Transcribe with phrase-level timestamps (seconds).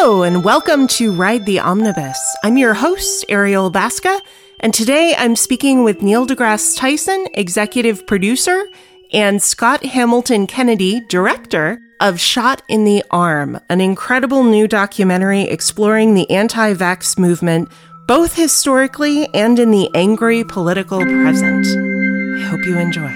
[0.00, 2.20] Hello, and welcome to Ride the Omnibus.
[2.44, 4.22] I'm your host, Ariel Basca,
[4.60, 8.68] and today I'm speaking with Neil deGrasse Tyson, executive producer,
[9.12, 16.14] and Scott Hamilton Kennedy, director of Shot in the Arm, an incredible new documentary exploring
[16.14, 17.68] the anti vax movement,
[18.06, 21.66] both historically and in the angry political present.
[21.66, 23.10] I hope you enjoy.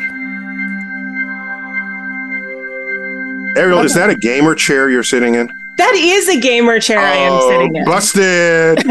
[3.57, 5.62] Ariel, is that a gamer chair you're sitting in?
[5.79, 7.85] That is a gamer chair I am Oh, sitting in.
[7.87, 8.79] Busted.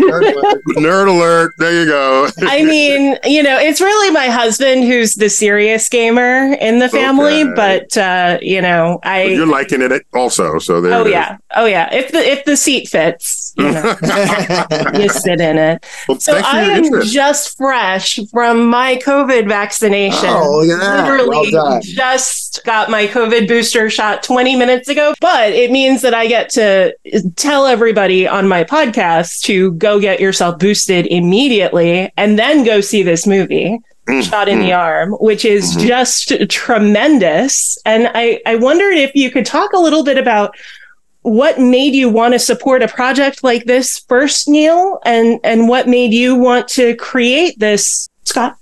[0.82, 1.54] Nerd alert.
[1.58, 2.28] There you go.
[2.42, 7.44] I mean, you know, it's really my husband who's the serious gamer in the family,
[7.44, 7.54] Okay.
[7.56, 10.94] but uh, you know, I You're liking it also, so there.
[10.94, 11.12] Oh it is.
[11.12, 11.38] yeah.
[11.56, 11.94] Oh yeah.
[11.94, 13.96] If the if the seat fits, you know,
[14.96, 15.86] you sit in it.
[16.08, 17.14] Well, So I am interest.
[17.14, 20.30] just fresh from my COVID vaccination.
[20.30, 21.04] Oh, yeah.
[21.04, 26.14] Literally Well just got my COVID booster shot 20 minutes ago, but it means that
[26.14, 26.71] I get to
[27.36, 33.04] tell everybody on my podcast to go get yourself boosted immediately and then go see
[33.04, 33.80] this movie.
[34.10, 35.88] Mm, Shot in the arm, which is Mhm.
[35.88, 37.78] just tremendous.
[37.86, 40.56] And I, I wondered if you could talk a little bit about
[41.22, 45.88] what made you want to support a project like this first, Neil, and and what
[45.88, 48.56] made you want to create this, Scott?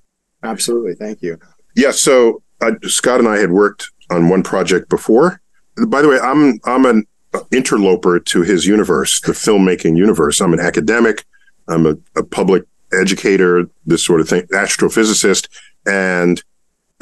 [0.43, 0.93] Absolutely.
[0.95, 1.37] Thank you.
[1.75, 1.91] Yeah.
[1.91, 5.39] So uh, Scott and I had worked on one project before.
[5.87, 7.05] By the way, I'm I'm an
[7.51, 10.41] interloper to his universe, the filmmaking universe.
[10.41, 11.25] I'm an academic.
[11.67, 15.47] I'm a, a public educator, this sort of thing, astrophysicist,
[15.85, 16.43] and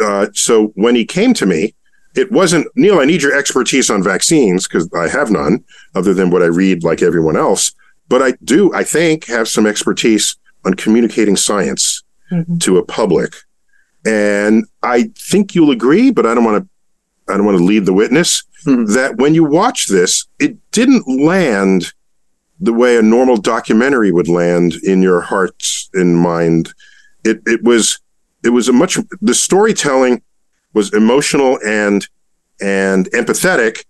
[0.04, 1.74] uh, so when he came to me,
[2.16, 3.00] it wasn't Neil.
[3.00, 5.64] I need your expertise on vaccines because I have none,
[5.96, 7.72] other than what I read, like everyone else.
[8.10, 12.04] But I do, I think, have some expertise on communicating science
[12.60, 13.36] to a public.
[14.06, 16.70] And I think you'll agree, but I don't want to,
[17.30, 18.86] I don't want to lead the witness Hmm.
[18.94, 21.94] that when you watch this, it didn't land
[22.60, 26.74] the way a normal documentary would land in your hearts and mind.
[27.24, 28.00] It, it was,
[28.44, 30.22] it was a much, the storytelling
[30.74, 32.08] was emotional and,
[32.60, 33.86] and empathetic.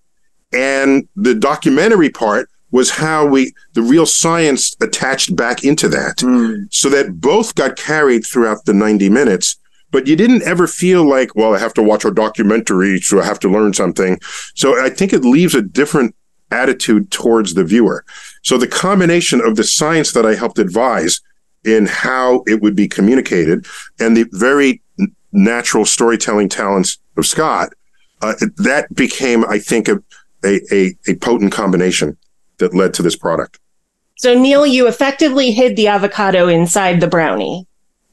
[0.54, 6.68] And the documentary part was how we, the real science attached back into that Mm.
[6.72, 9.58] so that both got carried throughout the 90 minutes
[9.92, 13.26] but you didn't ever feel like well i have to watch a documentary so i
[13.26, 14.20] have to learn something.
[14.56, 16.16] So i think it leaves a different
[16.50, 18.06] attitude towards the viewer.
[18.42, 21.22] So the combination of the science that i helped advise
[21.64, 23.66] in how it would be communicated
[24.00, 24.82] and the very
[25.34, 27.74] natural storytelling talents of scott
[28.22, 30.02] uh, that became i think a,
[30.46, 32.18] a, a, a potent combination
[32.58, 33.60] that led to this product.
[34.18, 37.68] So, Neil, you effectively hid the avocado inside the brownie.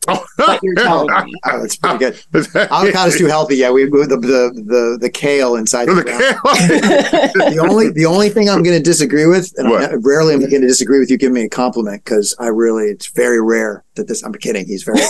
[0.09, 1.35] Oh, What you're telling me.
[1.47, 2.15] Oh, that's pretty good.
[2.33, 3.57] Avocado's too healthy.
[3.57, 5.87] Yeah, we the the the, the kale inside.
[5.87, 6.21] The, ground.
[7.55, 9.91] the only the only thing I'm going to disagree with, and What?
[9.91, 12.87] I, rarely am going to disagree with you giving me a compliment because I really
[12.87, 14.23] it's very rare that this.
[14.23, 14.67] I'm kidding.
[14.67, 15.01] He's very.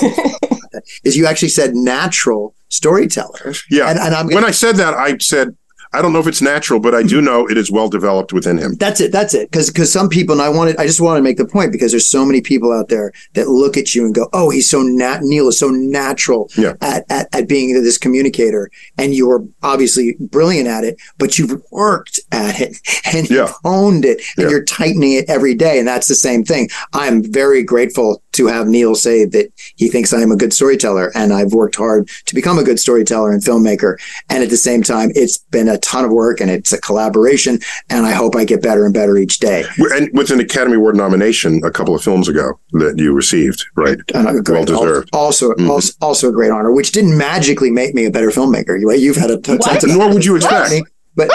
[1.05, 5.17] is you actually said natural storyteller, yeah and, and I'm when I said that, I
[5.19, 5.57] said,
[5.95, 8.59] I don't know if it's natural, but I do know it is well developed within
[8.59, 8.75] him.
[8.75, 9.13] That's it.
[9.13, 9.51] That's it.
[9.51, 11.93] Because because some people, and I wanted, I just want to make the point because
[11.93, 14.83] there's so many people out there that look at you and go, "Oh, he's so
[14.83, 15.21] nat.
[15.23, 16.75] Neil is so natural Yeah.
[16.81, 21.63] at, at at being this communicator, and you are obviously brilliant at it, but you've
[21.71, 22.77] worked at it
[23.15, 23.43] and Yeah.
[23.43, 24.51] you've honed it, and Yeah.
[24.51, 26.69] you're tightening it every day, and that's the same thing.
[26.93, 31.11] I'm very grateful to have Neil say that he thinks I am a good storyteller,
[31.15, 33.97] and I've worked hard to become a good storyteller and filmmaker,
[34.31, 37.59] and at the same time, it's been a ton of work and it's a collaboration,
[37.91, 39.65] and I hope I get better and better each day.
[39.79, 43.99] And with an Academy Award nomination a couple of films ago that you received, right?
[44.15, 45.09] And great- Well deserved.
[45.13, 45.69] Also, Mhm.
[45.69, 48.79] also, also a great honor, which didn't magically make me a better filmmaker.
[48.81, 50.73] You, you've had a ton of Nor would you expect.
[51.17, 51.31] but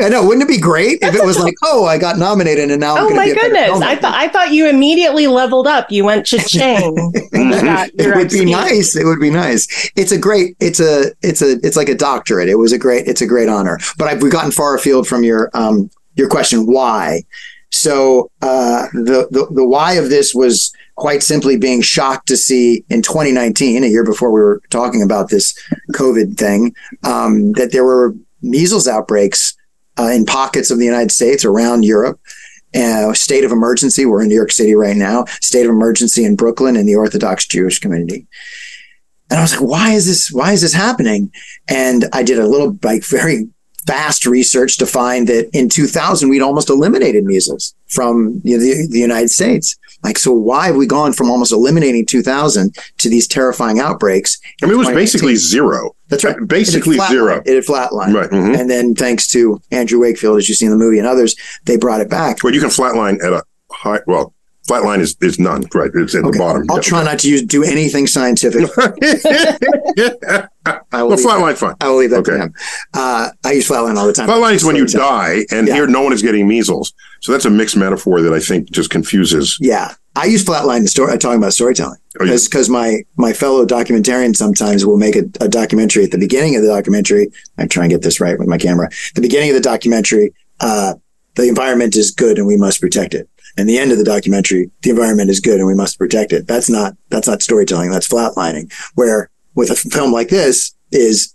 [0.00, 2.80] I know, wouldn't it be great if it was like, oh, I got nominated and
[2.80, 3.80] now I'm Oh going to be a better goodness!
[3.80, 5.90] I thought I thought you immediately leveled up.
[5.90, 6.28] You went.
[7.38, 8.96] You got it would be nice.
[8.96, 9.90] It would be nice.
[9.96, 10.56] It's a great.
[10.60, 11.12] It's a.
[11.22, 11.58] It's a.
[11.62, 12.48] It's like a doctorate.
[12.48, 13.06] It was a great.
[13.06, 13.78] It's a great honor.
[13.96, 16.66] But I've we've gotten far afield from your um your question.
[16.66, 17.22] Why?
[17.70, 22.84] So uh, the the the why of this was quite simply being shocked to see
[22.88, 25.56] in 2019, a year before we were talking about this
[25.92, 26.74] COVID thing,
[27.04, 29.54] um, that there were measles outbreaks
[29.98, 32.20] uh, in pockets of the United States around Europe.
[32.74, 34.04] Uh, state of emergency.
[34.04, 35.24] We're in New York City right now.
[35.40, 38.26] State of emergency in Brooklyn in the Orthodox Jewish community.
[39.30, 40.30] And I was like, why is this?
[40.30, 41.32] Why is this happening?
[41.68, 43.48] And I did a little like very
[43.86, 48.86] fast research to find that in 2000 we'd almost eliminated measles from you know, the,
[48.90, 49.76] the United States.
[50.04, 54.38] Like, so why have we gone from almost eliminating 2000 to these terrifying outbreaks?
[54.62, 55.94] I mean, it was basically zero.
[56.08, 56.36] That's right.
[56.46, 57.42] Basically it zero.
[57.44, 58.14] It had flatlined.
[58.14, 58.30] Right.
[58.30, 58.58] mhm.
[58.58, 61.34] And then thanks to Andrew Wakefield, as you see in the movie and others,
[61.64, 62.42] they brought it back.
[62.42, 64.00] Well, you can flatline at a high.
[64.06, 64.32] Well,
[64.68, 65.64] flatline is is none.
[65.74, 65.90] Right.
[65.94, 66.66] It's at the bottom.
[66.70, 68.68] I'll try not to use do anything scientific.
[68.76, 68.88] I
[71.02, 71.74] will well, that- flatline fine.
[71.80, 72.40] I will leave that to Okay.
[72.42, 72.54] him.
[72.94, 74.28] Uh, I use flatline all the time.
[74.28, 75.74] Flatline is when you die, and Yeah.
[75.74, 76.92] here no one is getting measles.
[77.20, 79.56] So that's a mixed metaphor that I think just confuses.
[79.60, 81.12] Yeah, I use flatline in story.
[81.12, 82.36] I'm talking about storytelling Oh, yeah.
[82.44, 86.62] because my my fellow documentarians sometimes will make a, a documentary at the beginning of
[86.62, 87.30] the documentary.
[87.56, 88.88] I try and get this right with my camera.
[89.14, 90.94] The beginning of the documentary, uh,
[91.36, 93.28] the environment is good and we must protect it.
[93.58, 96.46] And the end of the documentary, the environment is good and we must protect it.
[96.46, 97.90] That's not that's not storytelling.
[97.90, 98.72] That's flatlining.
[98.94, 101.34] Where with a film like this is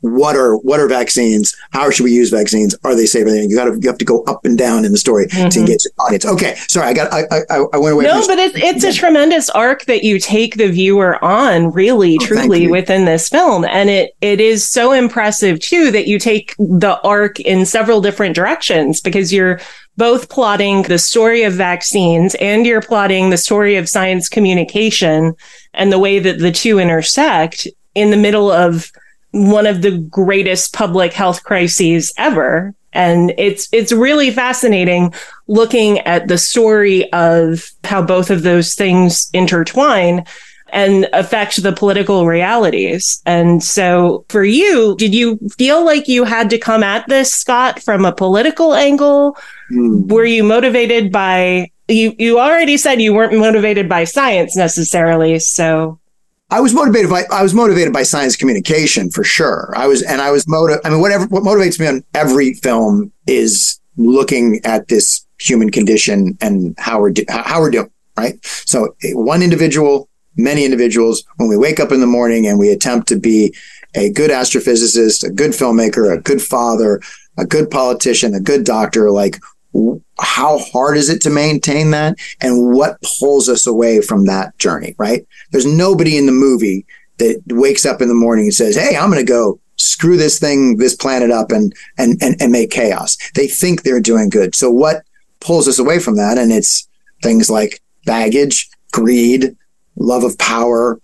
[0.00, 1.56] what are what are vaccines?
[1.72, 2.76] How should we use vaccines?
[2.84, 3.26] Are they safe?
[3.26, 5.56] You got to you have to go up and down in the story to Mhm.
[5.56, 6.24] engage the audience.
[6.26, 8.04] Okay, sorry, I got I I, I went away.
[8.04, 12.26] No, but it's it's a tremendous arc that you take the viewer on, really, Oh,
[12.26, 17.00] truly, within this film, and it it is so impressive too that you take the
[17.02, 19.58] arc in several different directions because you're
[19.96, 25.34] both plotting the story of vaccines and you're plotting the story of science communication
[25.74, 28.92] and the way that the two intersect in the middle of
[29.30, 35.12] one of the greatest public health crises ever and it's it's really fascinating
[35.46, 40.24] looking at the story of how both of those things intertwine
[40.70, 43.22] and affect the political realities.
[43.24, 47.80] And so for you, did you feel like you had to come at this, Scott,
[47.82, 49.36] from a political angle?
[49.68, 50.06] Hmm.
[50.06, 56.00] Were you motivated by you you already said you weren't motivated by science necessarily, so
[56.50, 59.72] I was motivated by I was motivated by science communication for sure.
[59.76, 60.78] I was and I was motive.
[60.84, 66.36] I mean, whatever what motivates me on every film is looking at this human condition
[66.40, 67.90] and how we're do, how we're doing.
[68.16, 68.34] Right.
[68.44, 71.24] So one individual, many individuals.
[71.36, 73.54] When we wake up in the morning and we attempt to be
[73.94, 77.00] a good astrophysicist, a good filmmaker, a good father,
[77.36, 79.40] a good politician, a good doctor, like
[80.18, 82.16] how hard is it to maintain that?
[82.40, 85.26] And what pulls us away from that journey right?
[85.52, 86.86] There's nobody in the movie
[87.18, 90.38] that wakes up in the morning and says hey i'm going to go screw this
[90.38, 93.16] thing this planet up and, and and and make chaos.
[93.34, 94.54] They think they're doing good.
[94.54, 95.04] So what
[95.40, 96.38] pulls us away from that?
[96.38, 96.88] And it's
[97.22, 99.56] things like baggage greed
[99.96, 101.00] love of power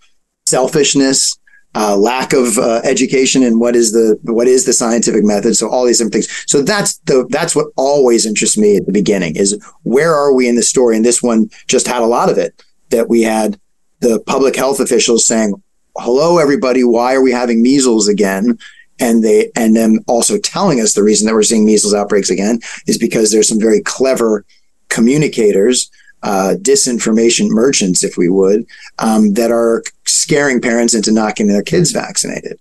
[0.47, 1.39] selfishness
[1.75, 5.57] uh, lack of uh, education and what is the what is the scientific method.
[5.57, 6.45] So all these different things.
[6.47, 10.49] So that's the that's what always interests me at the beginning is where are we
[10.49, 10.97] in the story?
[10.97, 13.59] And this one just had a lot of it that we had
[14.01, 15.55] the public health officials saying
[15.97, 18.59] hello everybody why are we having measles again?
[19.01, 22.61] And they and then also telling us the reason that we're seeing measles outbreaks again
[22.87, 24.45] is because there's some very clever
[24.91, 25.91] communicators
[26.23, 28.67] uh, disinformation merchants, if we would,
[28.99, 32.59] um, that are scaring parents into not getting their kids vaccinated.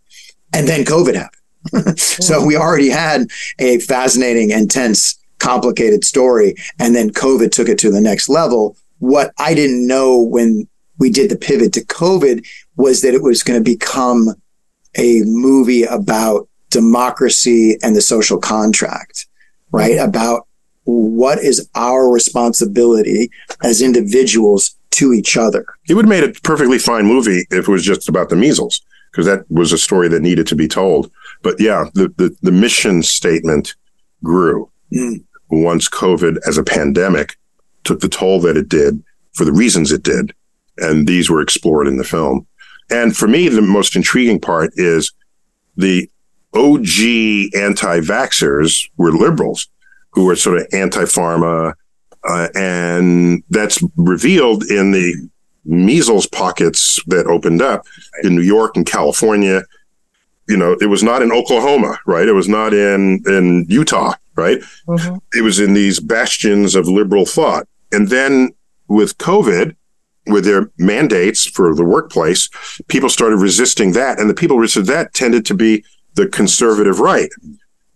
[0.54, 2.00] And then COVID happened.
[2.00, 3.28] so we already had
[3.60, 6.56] a fascinating, intense, complicated story.
[6.80, 8.75] And then COVID took it to the next level.
[9.00, 10.68] What I didn't know when
[10.98, 12.46] we did the pivot to COVID
[12.78, 14.30] was that it was going to become
[14.98, 19.28] a movie about democracy and the social contract,
[19.72, 19.98] right?
[19.98, 20.48] About
[20.86, 23.30] what is our responsibility
[23.63, 25.66] as individuals to each other.
[25.88, 28.81] It would have made a perfectly fine movie if it was just about the measles,
[29.12, 31.10] because that was a story that needed to be told.
[31.44, 33.75] But yeah, the, the, the mission statement
[34.24, 35.24] grew Mm.
[35.50, 37.38] once COVID as a pandemic
[37.83, 39.02] took the toll that it did
[39.33, 40.33] for the reasons it did.
[40.78, 42.45] And these were explored in the film.
[42.90, 45.14] And for me, the most intriguing part is
[45.78, 46.09] the
[46.54, 49.68] OG anti vaxxers were liberals
[50.11, 51.73] who are sort of anti pharma.
[52.27, 55.15] Uh, and that's revealed in the
[55.65, 57.85] measles pockets that opened up
[58.23, 59.63] in New York and California.
[60.47, 62.27] You know, it was not in Oklahoma, right?
[62.27, 64.59] It was not in, in Utah, right?
[64.87, 65.19] Mhm.
[65.33, 67.68] It was in these bastions of liberal thought.
[67.91, 68.51] And then
[68.87, 69.75] with COVID,
[70.27, 72.49] with their mandates for the workplace,
[72.87, 74.19] people started resisting that.
[74.19, 75.83] And the people resisted that tended to be
[76.15, 77.30] the conservative right.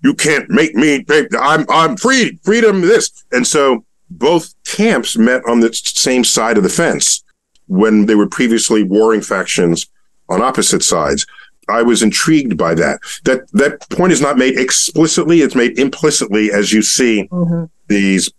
[0.04, 1.04] You can't make me,
[1.40, 3.12] I'm, I'm free, freedom, this.
[3.32, 7.24] And so both camps met on the same side of the fence
[7.68, 9.88] when they were previously warring factions
[10.30, 11.26] on opposite sides.
[11.68, 13.00] I was intrigued by that.
[13.24, 17.72] That that point is not made explicitly; it's made implicitly as you see Mhm.
[17.88, 18.30] these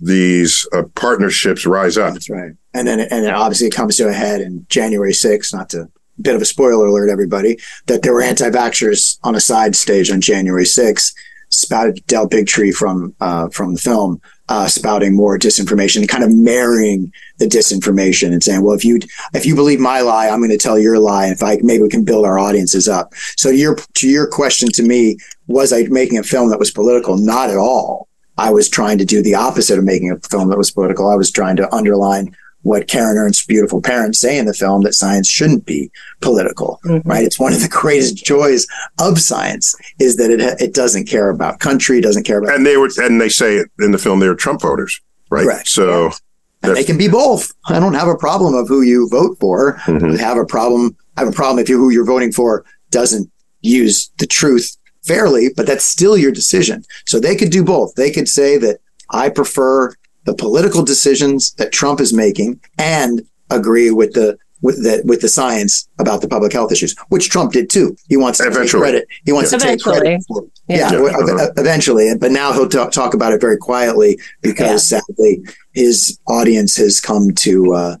[0.00, 2.12] these uh, partnerships rise up.
[2.12, 2.52] That's right.
[2.74, 5.88] And then, and then obviously it comes to a head in January 6th, not to
[6.20, 10.20] bit of a spoiler alert, everybody, that there were anti-vaxxers on a side stage on
[10.20, 11.12] January 6th
[11.50, 16.32] spouted Del Bigtree from uh, from the film, uh, spouting more disinformation and kind of
[16.32, 18.98] marrying the disinformation and saying, well, if you
[19.34, 21.24] if you believe my lie, I'm going to tell your lie.
[21.24, 23.14] And if I maybe we can build our audiences up.
[23.36, 27.16] So your to your question to me, was I making a film that was political?
[27.16, 28.08] Not at all.
[28.36, 31.08] I was trying to do the opposite of making a film that was political.
[31.08, 34.94] I was trying to underline what Karen Ernst's beautiful parents say in the film that
[34.94, 37.08] science shouldn't be political, mm-hmm.
[37.08, 37.24] right?
[37.24, 38.66] It's one of the greatest joys
[39.00, 42.54] of science is that it it doesn't care about country, doesn't care about.
[42.54, 45.00] And they were, and they say in the film they were Trump voters,
[45.30, 45.44] right?
[45.44, 45.68] Correct.
[45.68, 46.04] So.
[46.04, 46.10] Yeah.
[46.60, 47.54] And they can be both.
[47.68, 49.74] I don't have a problem of who you vote for.
[49.84, 50.14] Mm-hmm.
[50.14, 50.96] I have a problem.
[51.16, 55.50] I have a problem if you, who you're voting for doesn't use the truth fairly,
[55.56, 56.82] but that's still your decision.
[57.06, 57.94] So they could do both.
[57.94, 59.94] They could say that I prefer
[60.24, 65.28] the political decisions that Trump is making and agree with the with the with the
[65.28, 67.96] science about the public health issues, which Trump did too.
[68.08, 68.66] He wants to eventually.
[68.66, 69.08] take credit.
[69.24, 69.58] He wants yeah.
[69.58, 70.20] to take credit.
[70.26, 70.98] For, yeah, yeah.
[70.98, 71.50] Uh-huh.
[71.56, 72.12] eventually.
[72.16, 75.00] But now he'll talk, talk about it very quietly because yeah.
[75.00, 77.96] sadly his audience has come to uh,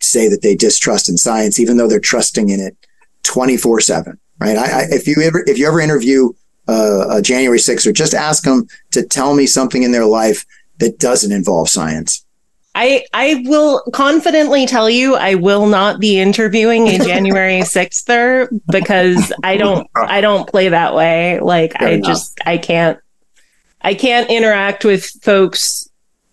[0.00, 2.76] say that they distrust in science, even though they're trusting in it
[3.22, 4.18] twenty four seven.
[4.38, 4.56] Right?
[4.56, 6.32] I, I, if you ever if you ever interview
[6.68, 10.44] uh, a January 6th or just ask them to tell me something in their life
[10.78, 12.24] that doesn't involve science.
[12.74, 19.32] I, I will confidently tell you I will not be interviewing a January 6th because
[19.42, 21.40] I don't I don't play that way.
[21.40, 22.06] Like Fair I enough.
[22.06, 22.98] just I can't
[23.80, 25.88] I can't interact with folks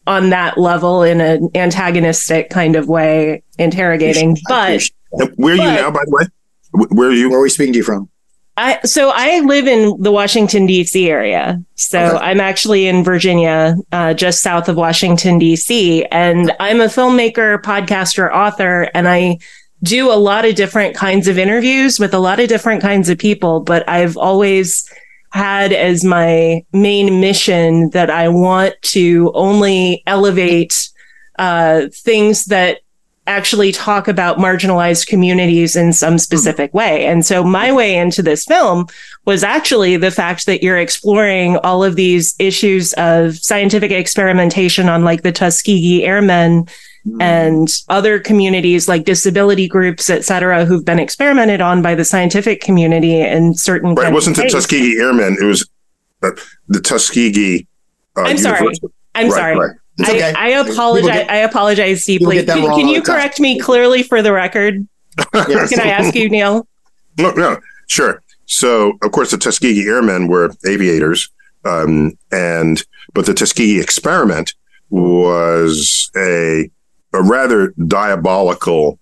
[0.05, 4.37] on that level in an antagonistic kind of way, interrogating.
[4.47, 4.83] But
[5.35, 6.87] where are you but, now, by the way?
[6.89, 7.29] Where are you?
[7.29, 8.09] Where are we speaking to you from?
[8.55, 11.09] I so I live in the Washington D.C.
[11.09, 11.63] area.
[11.75, 12.17] So okay.
[12.17, 16.05] I'm actually in Virginia, uh, just south of Washington D.C.
[16.05, 19.39] And I'm a filmmaker, podcaster, author, and I
[19.81, 23.17] do a lot of different kinds of interviews with a lot of different kinds of
[23.17, 23.59] people.
[23.59, 24.87] But I've always
[25.31, 30.89] had as my main mission that I want to only elevate
[31.39, 32.81] uh, things that
[33.25, 37.05] actually talk about marginalized communities in some specific way.
[37.05, 38.87] And so my way into this film
[39.25, 45.05] was actually the fact that you're exploring all of these issues of scientific experimentation on
[45.05, 46.67] like the Tuskegee Airmen
[47.07, 47.21] mm.
[47.21, 52.59] and other communities like disability groups, et cetera, who've been experimented on by the scientific
[52.59, 53.95] community in certain.
[53.95, 54.11] Right.
[54.11, 55.37] It wasn't the Tuskegee Airmen.
[55.39, 55.69] It was
[56.23, 56.31] uh,
[56.67, 57.67] the Tuskegee.
[58.17, 58.67] Uh, I'm sorry.
[59.15, 59.57] I'm right, sorry.
[59.57, 59.75] Right.
[60.01, 60.33] Okay.
[60.33, 61.07] I, I, apologize.
[61.07, 62.43] Get, I apologize deeply.
[62.43, 64.87] Can, can you correct me clearly for the record?
[65.33, 65.69] yes.
[65.69, 66.67] Can I ask you, Neil?
[67.19, 67.57] No, no,
[67.87, 68.23] sure.
[68.45, 71.29] So, of course, the Tuskegee Airmen were aviators,
[71.63, 72.83] um, and
[73.13, 74.55] but the Tuskegee experiment
[74.89, 76.69] was a
[77.13, 78.99] a rather diabolical,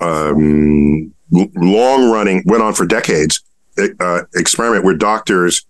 [0.00, 3.42] um, long running, went on for decades,
[4.00, 5.66] uh, experiment where doctors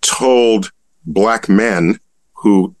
[0.00, 0.72] told
[1.06, 1.98] black men
[2.32, 2.74] who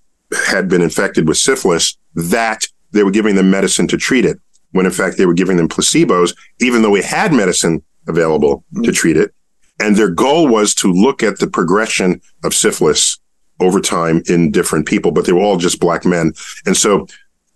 [0.48, 4.38] had been infected with syphilis that they were giving them medicine to treat it,
[4.72, 8.82] when in fact they were giving them placebos, even though we had medicine available mm-hmm.
[8.82, 9.34] to treat it.
[9.80, 13.18] And their goal was to look at the progression of syphilis
[13.60, 16.32] over time in different people, but they were all just black men.
[16.66, 17.06] And so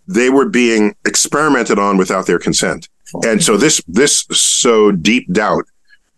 [0.06, 2.88] they were being experimented on without their consent.
[3.24, 5.64] And so this, this sowed deep doubt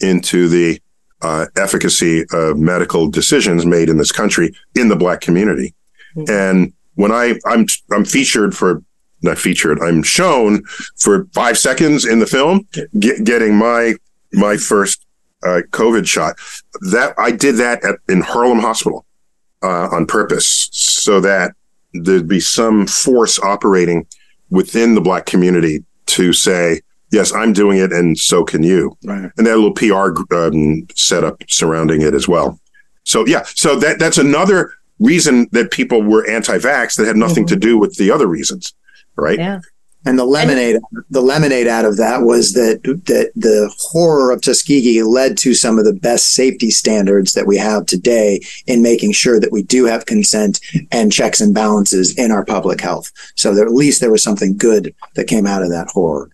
[0.01, 0.81] into the
[1.23, 5.75] uh, efficacy of medical decisions made in this country in the black community.
[6.17, 6.31] Mm-hmm.
[6.31, 8.83] And when I I'm I'm featured for
[9.23, 10.63] not featured, I'm shown
[10.99, 12.67] for five seconds in the film,
[12.99, 13.95] get, getting my
[14.33, 15.05] my first
[15.43, 16.37] uh, COVID shot.
[16.91, 19.05] That I did that at, in Harlem Hospital
[19.63, 21.53] uh, on purpose, so that
[21.93, 24.07] there'd be some force operating
[24.51, 26.81] within the black community to say,
[27.13, 28.97] yes, I'm doing it, and so can you.
[29.05, 29.31] Right.
[29.37, 32.59] And that little PR um, setup surrounding it as well.
[33.05, 37.55] So yeah, so that that's another reason that people were anti-vax that had nothing mm-hmm.
[37.55, 38.75] to do with the other reasons,
[39.17, 39.39] right?
[39.39, 39.61] Yeah.
[40.07, 44.41] And the lemonade, and- the lemonade out of that was that that the horror of
[44.41, 49.13] Tuskegee led to some of the best safety standards that we have today in making
[49.13, 50.59] sure that we do have consent
[50.91, 53.13] and checks and balances in our public health.
[53.37, 56.31] So that at least there was something good that came out of that horror.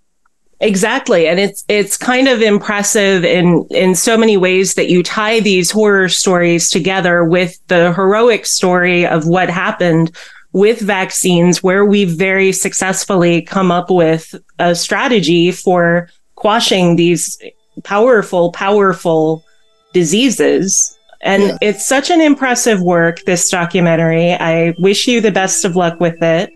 [0.60, 1.28] Exactly.
[1.28, 5.70] And it's it's kind of impressive in in so many ways that you tie these
[5.70, 10.16] horror stories together with the heroic story of what happened
[10.52, 17.38] with vaccines where we've very successfully come up with a strategy for quashing these
[17.84, 19.44] powerful powerful
[19.92, 20.98] diseases.
[21.20, 21.58] And yeah.
[21.60, 24.32] it's such an impressive work this documentary.
[24.32, 26.50] I wish you the best of luck with it.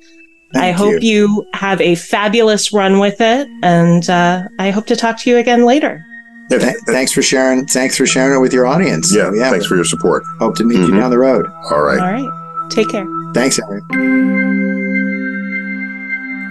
[0.53, 1.29] Thank I hope you.
[1.43, 1.47] you.
[1.55, 5.65] have a fabulous run with it, and uh, I hope to talk to you again
[5.65, 6.05] later.
[6.51, 7.67] Th- thanks for sharing.
[7.67, 9.15] Thanks for sharing it with your audience.
[9.15, 9.51] Yeah, So, yeah.
[9.51, 10.25] thanks for your support.
[10.41, 10.99] Hope to meet you Mhm.
[10.99, 11.47] down the road.
[11.71, 12.01] All right.
[12.01, 12.71] All right.
[12.71, 13.07] Take care.
[13.35, 13.85] Thanks, Eric.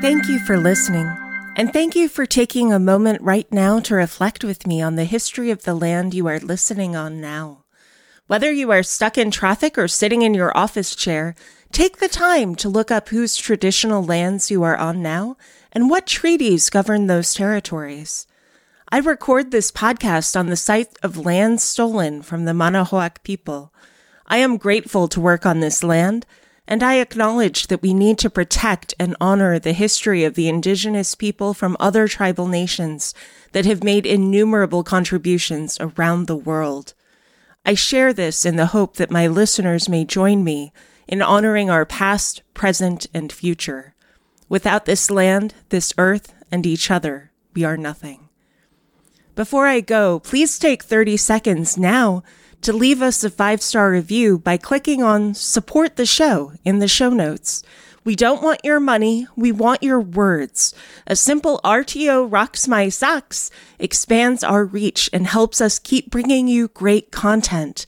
[0.01, 1.11] Thank you for listening.
[1.57, 5.03] And thank you for taking a moment right now to reflect with me on the
[5.03, 7.65] history of the land you are listening on now.
[8.27, 11.35] Whether you are stuck in traffic or sitting in your office chair,
[11.71, 15.37] take the time to look up whose traditional lands you are on now
[15.71, 18.25] and what treaties govern those territories.
[18.91, 23.71] I record this podcast on the site of land stolen from the Manahoac people.
[24.25, 26.25] I am grateful to work on this land,
[26.67, 31.13] and I acknowledge that we need to protect and honor the history of the indigenous
[31.13, 33.13] people from other tribal nations
[33.51, 36.93] that have made innumerable contributions around the world.
[37.65, 40.71] I share this in the hope that my listeners may join me
[41.09, 43.95] in honoring our past, present, and future.
[44.47, 48.29] Without this land, this earth, and each other, we are nothing.
[49.35, 52.21] Before I go, please take 30 seconds now
[52.61, 56.87] to leave us a five star review by clicking on support the show in the
[56.87, 57.63] show notes.
[58.03, 60.75] We don't want your money, we want your words.
[61.07, 63.49] A simple RTO rocks my socks
[63.79, 67.85] expands our reach and helps us keep bringing you great content.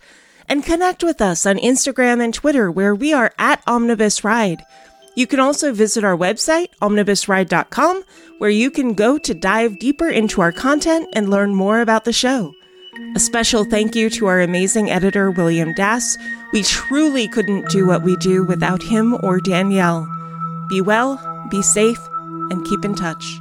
[0.48, 4.64] And connect with us on Instagram and Twitter where we are at Omnibus Ride.
[5.16, 8.04] You can also visit our website, omnibusride.com,
[8.38, 12.14] where you can go to dive deeper into our content and learn more about the
[12.14, 12.54] show.
[13.16, 16.18] A special thank you to our amazing editor, William Dass.
[16.54, 20.08] We truly couldn't do what we do without him or Danielle.
[20.70, 21.20] Be well,
[21.50, 22.00] be safe,
[22.50, 23.40] and keep in touch.